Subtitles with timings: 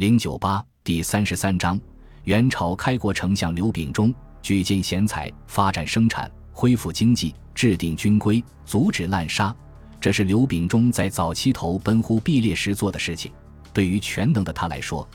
[0.00, 1.78] 零九八第三十三章，
[2.24, 9.54] 元朝开国丞相刘秉忠举荐贤才，发展生产，恢复经济，制定军规，阻止滥杀。
[10.00, 13.30] 这是刘秉忠在早期投奔忽必烈时做的事情。
[13.74, 15.06] 对于全能的他来说，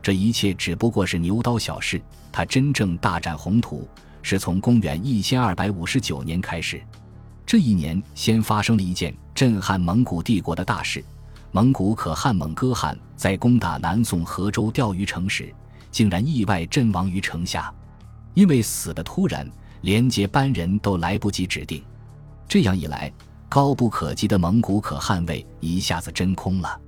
[0.00, 2.00] 这一切只不过是牛刀小事。
[2.32, 3.86] 他真正大展宏图，
[4.22, 6.80] 是从公元一千二百五十九年开始。
[7.44, 11.04] 这一年，先发生了一件震撼蒙古帝国的大事。
[11.52, 15.52] 蒙古可汗蒙哥汗在攻打南宋河州钓鱼城时，
[15.90, 17.74] 竟然意外阵亡于城下。
[18.34, 19.50] 因为死的突然，
[19.80, 21.82] 连接班人都来不及指定。
[22.46, 23.12] 这样一来，
[23.48, 26.80] 高不可及的蒙古可汗位一下子真空了。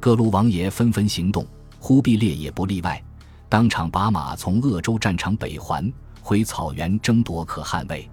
[0.00, 1.46] 各路王爷纷纷行动，
[1.78, 3.00] 忽必烈也不例外，
[3.48, 8.10] 当场把马从鄂州战场北还回草原争夺可汗位。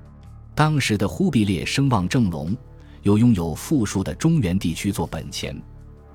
[0.54, 2.56] 当时的忽必烈声望正隆，
[3.02, 5.60] 又拥有富庶的中原地区做本钱。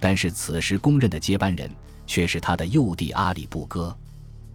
[0.03, 1.71] 但是此时公认的接班人
[2.09, 3.97] 却是他的幼弟阿里不哥。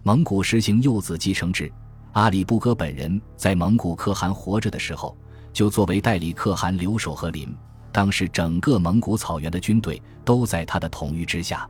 [0.02, 1.72] 蒙古实行幼子继承制，
[2.12, 5.16] 阿里不哥本人在蒙古可汗活着的时候，
[5.50, 7.48] 就作为代理可汗留守和林。
[7.90, 11.66] 当时整个蒙古草原的军队都在他的统御之下，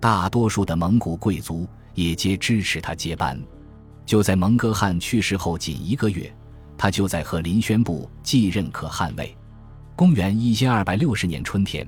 [0.00, 3.38] 大多数的蒙古贵族也皆支持他接班。
[4.06, 6.34] 就在蒙哥汗去世后仅一个月，
[6.78, 9.36] 他就在和林宣布继任可汗位。
[9.94, 11.86] 公元一千二百六十年春天。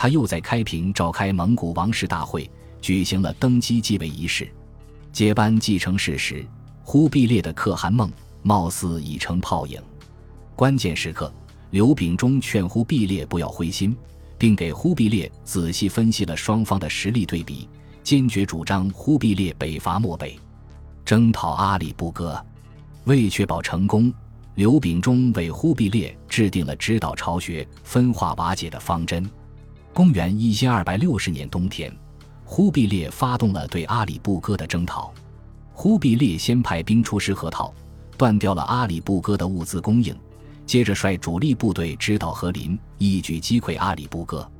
[0.00, 4.50] 他又在开平召开蒙古王室大会，举行了登基继位仪式。
[5.12, 6.42] 接班继承事时，
[6.82, 9.78] 忽必烈的可汗梦貌似已成泡影。
[10.56, 11.30] 关键时刻，
[11.68, 13.94] 刘秉忠劝忽必烈不要灰心，
[14.38, 17.68] 并给忽必烈仔细分析了双方的实力对比，
[18.02, 20.34] 坚决主张忽必烈北伐漠北，
[21.04, 22.42] 征讨阿里不哥。
[23.04, 24.10] 为确保成功，
[24.54, 29.30] 刘秉忠为忽必烈制定了指导巢穴、分化瓦解的方针。
[30.00, 31.94] 公元一千二百六十年冬天，
[32.46, 35.12] 忽必烈发动了对阿里不哥的征讨。
[35.74, 37.70] 忽必烈先派兵出师河套，
[38.16, 40.18] 断掉了阿里不哥的物资供应，
[40.64, 44.50] 接着率主力部队直捣和林，一举击溃阿里不哥。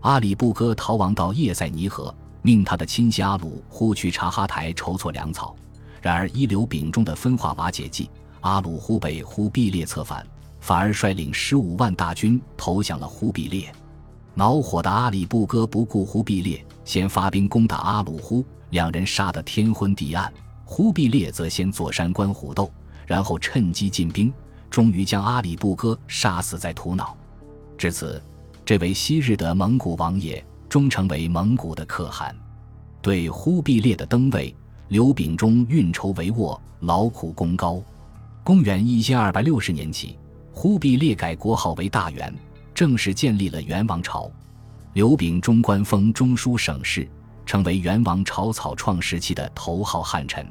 [0.00, 2.12] 阿里不哥逃亡到叶塞尼河，
[2.42, 5.54] 命他的亲信阿鲁忽去察哈台筹措粮草。
[6.02, 10.26] 然而一流秉忠的分化瓦解计，阿鲁忽被忽必烈策反，
[10.58, 13.72] 反而率领十五万大军投降了忽必烈。
[14.40, 20.32] 恼火的阿里不哥不顾忽必烈，先发兵攻打阿鲁忽，两人杀得天昏地暗。
[20.64, 22.72] 忽必烈则先坐山观虎斗，
[23.06, 24.32] 然后趁机进兵，
[24.70, 27.14] 终于将阿里不哥杀死在土脑。
[27.76, 28.18] 至此，
[28.64, 32.34] 这位昔日的蒙古王爷终成为蒙古的可汗。
[33.02, 34.56] 对忽必烈的登位，
[34.88, 37.78] 刘秉忠运筹帷幄，劳苦功高。
[38.42, 40.16] 公元一千二百六十年起，
[40.50, 42.34] 忽必烈改国号为大元。
[42.80, 44.32] 正式建立了元王朝，
[44.94, 47.06] 刘秉忠官封中书省事，
[47.44, 50.46] 成为元王朝草创时期的头号汉臣。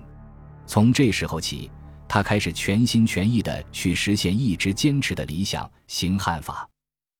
[0.67, 1.71] 从这时候起，
[2.07, 6.69] 他开始全心全意地去实现一直坚持的理想——行汉法。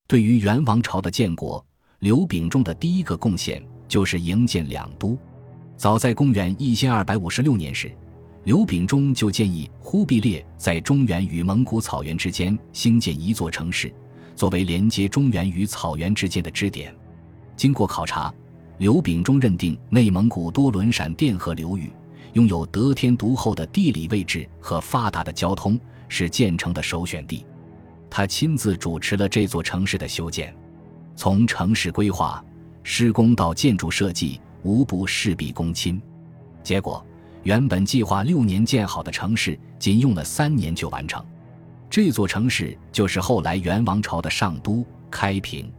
[0.08, 1.66] 对于元王朝的建国，
[2.02, 5.18] 刘秉忠的第一个贡献就是营建两都。
[5.76, 7.92] 早在公元一千二百五十六年时，
[8.44, 13.92] 刘秉忠就建议忽必烈在中原与蒙古草原之间兴建一座城市。
[14.40, 16.96] 作为连接中原与草原之间的支点，
[17.58, 18.34] 经过考察，
[18.78, 21.92] 刘秉忠认定内蒙古多伦陕澱河流域
[22.32, 25.78] 拥有得天独厚的地理位置和发达的交通，
[26.08, 27.46] 是建成的首选地。
[28.10, 30.56] 他亲自主持了这座城市的修建，
[31.18, 32.42] 从城市规划、
[32.82, 36.02] 施工到建筑设计，无不事必躬亲。
[36.64, 37.06] 结果，
[37.44, 41.22] 原本计划六年建好的城市，仅用了三年就完成。
[41.90, 45.72] 这座城市就是后来元王朝的上都开平，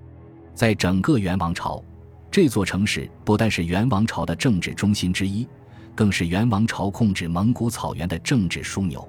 [0.54, 1.80] 在整个元王朝，
[2.32, 5.46] 这座城市不但是元王朝的政治中心之一，
[5.94, 9.08] 更是元王朝控制蒙古草原的政治枢纽。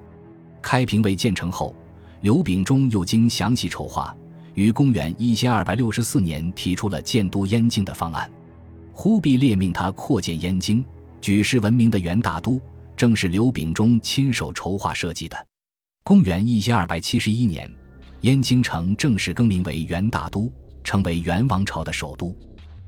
[0.62, 1.74] 开平未建成后，
[2.20, 4.16] 刘秉忠又经详细筹划，
[4.54, 8.30] 于公元一千二百六十四年提出了建都燕京的方案。
[8.92, 10.84] 忽必烈命他扩建燕京，
[11.20, 12.60] 举世闻名的元大都，
[12.96, 15.36] 正是刘秉忠亲手筹划设计的。
[16.04, 17.70] 公元一千二百七十一年，
[18.22, 20.52] 燕京城正式更名为元大都，
[20.82, 22.36] 成为元王朝的首都。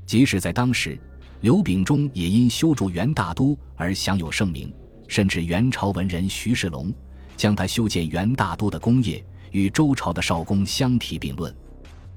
[0.05, 0.99] 即使在当时，
[1.41, 4.75] 刘秉忠也因修筑元大都而享有盛名，
[5.07, 6.93] 甚至元朝文人徐世龙
[7.37, 11.55] 将他修建元大都的功业与周朝的少公相提并论。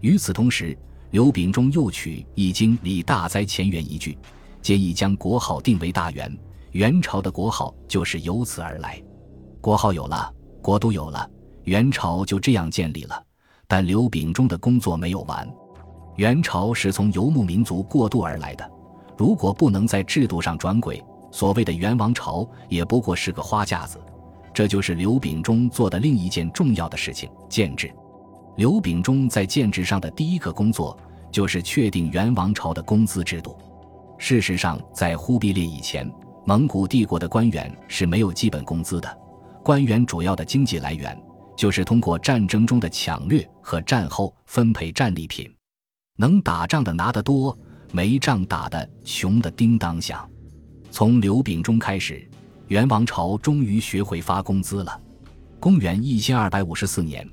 [0.02, 0.76] 与此同时，
[1.12, 4.18] 刘秉忠又取《易经》里大灾前元一句，
[4.64, 6.36] 建议将国号定为大元，
[6.72, 9.00] 元朝的国号就是由此而来。
[9.62, 10.34] 国号有了。
[10.68, 11.26] 国都有了，
[11.64, 13.24] 元朝就这样建立了。
[13.70, 15.50] 但刘秉忠的工作没有完。
[16.18, 18.70] 元朝是从游牧民族过渡而来的，
[19.18, 23.98] 如果不能在制度上转轨，所谓的元王朝也不过是个花架子。
[24.54, 27.90] 这就是刘秉忠做的另一件重要的事情——建制。
[28.58, 31.00] 刘秉忠在建制上的第一个工作，
[31.32, 33.58] 就是确定元王朝的工资制度。
[34.18, 36.12] 事实上，在忽必烈以前，
[36.46, 39.18] 蒙古帝国的官员是没有基本工资的。
[39.68, 41.22] 官员主要的经济来源，
[41.58, 45.54] 就是通过战争中的抢掠和战后分配战利品。
[46.16, 47.54] 能打仗的拿得多，
[47.92, 50.26] 没仗打的穷的叮当响。
[50.90, 52.26] 从刘秉忠开始，
[52.70, 55.02] 元王朝终于学会发工资了。
[55.60, 57.30] 公元一千二百五十四年，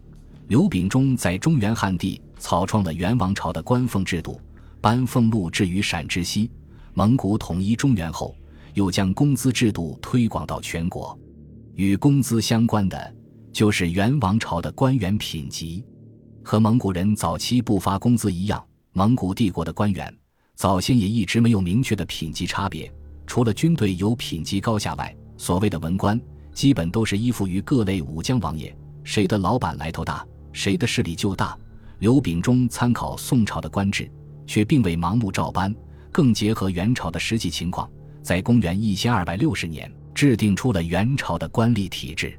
[0.49, 4.41] 刘秉忠在中原汉地草创了元王朝的官俸制度，
[4.81, 6.51] 颁俸禄置于陕之西。
[6.95, 8.35] 蒙古统一中原后，
[8.73, 11.17] 又将工资制度推广到全国。
[11.77, 13.15] 与工资相关的，
[13.53, 15.85] 就是元王朝的官员品级。
[16.43, 20.15] 和蒙古人早期不发工资一样，蒙古帝国的官员
[20.55, 22.93] 早先也一直没有明确的品级差别。
[23.27, 26.21] 除了军队有品级高下外，所谓的文官
[26.53, 31.59] 基本都是依附于各类武将王爷，谁的老板来头大，谁的势力就大。
[31.99, 34.09] 刘秉忠参考宋朝的官制，
[34.47, 35.75] 却并未盲目照搬。
[36.13, 37.91] 更结合元朝的实际情况，
[38.23, 42.39] 在公元一千二百六十年制定出了元朝的官吏体制。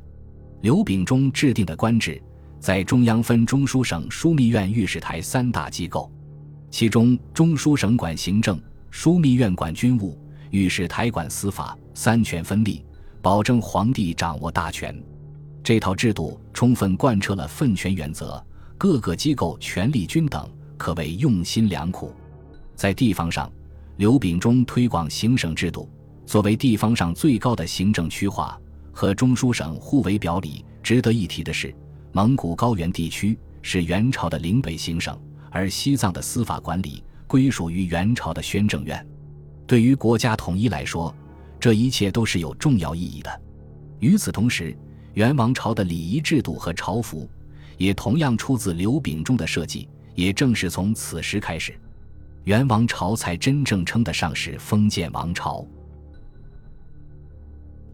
[0.62, 2.22] 刘秉忠制定的官制，
[2.60, 6.12] 在中央分中书省、枢密院、御史台三大机构，
[6.72, 8.60] 其中中书省管行政，
[8.92, 10.18] 枢密院管军务，
[10.50, 12.84] 御史台管司法，三权分立，
[13.22, 15.00] 保证皇帝掌握大权。
[15.62, 18.44] 这套制度充分贯彻了分权原则，
[18.78, 22.14] 各个机构权力均等，可谓用心良苦。
[22.76, 23.52] 在地方上，
[23.98, 25.90] 刘秉忠推广行省制度，
[26.26, 28.60] 作为地方上最高的行政区划，
[28.92, 30.66] 和中书省互为表里。
[30.82, 31.74] 值得一提的是，
[32.12, 35.20] 蒙古高原地区是元朝的领北行省，
[35.50, 39.06] 而西藏的司法管理归属于元朝的宣政院。
[39.66, 41.14] 对于国家统一来说，
[41.60, 43.42] 这一切都是有重要意义的。
[44.00, 44.78] 与此同时，
[45.14, 47.28] 元王朝的礼仪制度和朝服，
[47.78, 49.88] 也同样出自刘秉忠的设计。
[50.16, 51.78] 也正是从此时开始。
[52.46, 55.68] 元王朝才真正称得上是封建王朝。